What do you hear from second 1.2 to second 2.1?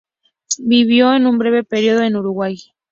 breve período